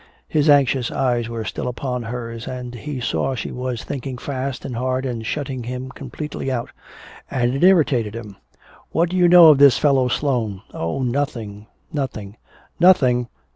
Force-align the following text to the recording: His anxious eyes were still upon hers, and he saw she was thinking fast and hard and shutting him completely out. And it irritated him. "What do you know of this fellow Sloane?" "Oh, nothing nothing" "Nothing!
His 0.27 0.49
anxious 0.49 0.89
eyes 0.89 1.29
were 1.29 1.45
still 1.45 1.67
upon 1.67 2.01
hers, 2.01 2.47
and 2.47 2.73
he 2.73 2.99
saw 2.99 3.35
she 3.35 3.51
was 3.51 3.83
thinking 3.83 4.17
fast 4.17 4.65
and 4.65 4.75
hard 4.75 5.05
and 5.05 5.23
shutting 5.23 5.61
him 5.65 5.91
completely 5.91 6.51
out. 6.51 6.71
And 7.29 7.53
it 7.53 7.63
irritated 7.63 8.15
him. 8.15 8.37
"What 8.91 9.09
do 9.09 9.15
you 9.15 9.27
know 9.27 9.49
of 9.49 9.59
this 9.59 9.77
fellow 9.77 10.07
Sloane?" 10.07 10.63
"Oh, 10.73 11.03
nothing 11.03 11.67
nothing" 11.93 12.37
"Nothing! 12.79 13.27